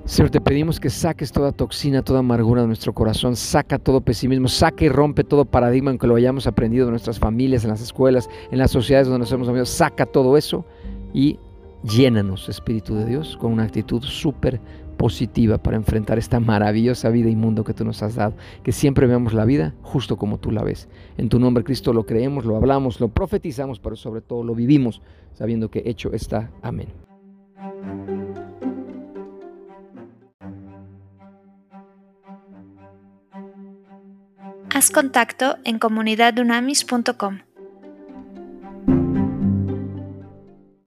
Señor, 0.05 0.31
te 0.31 0.41
pedimos 0.41 0.81
que 0.81 0.89
saques 0.89 1.31
toda 1.31 1.53
toxina, 1.53 2.01
toda 2.01 2.19
amargura 2.19 2.61
de 2.61 2.67
nuestro 2.67 2.93
corazón, 2.93 3.37
saca 3.37 3.79
todo 3.79 4.01
pesimismo, 4.01 4.49
saca 4.49 4.83
y 4.83 4.89
rompe 4.89 5.23
todo 5.23 5.45
paradigma 5.45 5.91
en 5.91 5.97
que 5.97 6.07
lo 6.07 6.15
hayamos 6.15 6.45
aprendido 6.45 6.85
en 6.85 6.91
nuestras 6.91 7.19
familias, 7.19 7.63
en 7.63 7.69
las 7.69 7.81
escuelas, 7.81 8.29
en 8.51 8.59
las 8.59 8.71
sociedades 8.71 9.07
donde 9.07 9.19
nos 9.19 9.31
hemos 9.31 9.47
amigos, 9.47 9.69
saca 9.69 10.05
todo 10.05 10.35
eso 10.35 10.65
y 11.13 11.39
llénanos, 11.83 12.49
Espíritu 12.49 12.95
de 12.95 13.05
Dios, 13.05 13.37
con 13.37 13.53
una 13.53 13.63
actitud 13.63 14.01
súper 14.01 14.59
positiva 15.03 15.57
para 15.57 15.75
enfrentar 15.75 16.17
esta 16.17 16.39
maravillosa 16.39 17.09
vida 17.09 17.29
y 17.29 17.35
mundo 17.35 17.65
que 17.65 17.73
tú 17.73 17.83
nos 17.83 18.01
has 18.01 18.15
dado. 18.15 18.35
Que 18.63 18.71
siempre 18.71 19.05
veamos 19.05 19.33
la 19.33 19.43
vida 19.43 19.73
justo 19.81 20.15
como 20.15 20.37
tú 20.37 20.49
la 20.49 20.63
ves. 20.63 20.87
En 21.17 21.27
tu 21.27 21.39
nombre, 21.39 21.65
Cristo, 21.65 21.91
lo 21.91 22.05
creemos, 22.05 22.45
lo 22.45 22.55
hablamos, 22.55 23.01
lo 23.01 23.09
profetizamos, 23.09 23.81
pero 23.81 23.97
sobre 23.97 24.21
todo 24.21 24.45
lo 24.45 24.55
vivimos, 24.55 25.01
sabiendo 25.33 25.69
que 25.69 25.83
hecho 25.85 26.13
está. 26.13 26.51
Amén. 26.61 26.87
Haz 34.73 34.89
contacto 34.89 35.57
en 35.65 35.79
comunidadunamis.com. 35.79 37.52